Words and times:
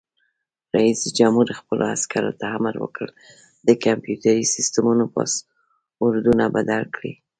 رئیس 0.75 1.01
جمهور 1.17 1.47
خپلو 1.59 1.83
عسکرو 1.95 2.31
ته 2.39 2.45
امر 2.57 2.75
وکړ؛ 2.79 3.07
د 3.67 3.69
کمپیوټري 3.85 4.43
سیسټمونو 4.55 5.03
پاسورډونه 5.15 6.45
بدل 6.55 6.81
کړئ! 6.95 7.13